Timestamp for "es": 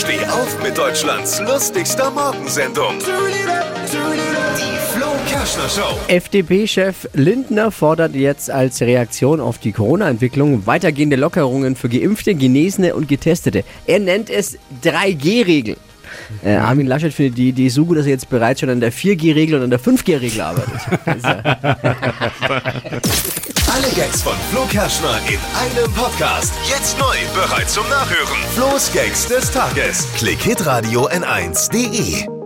14.30-14.58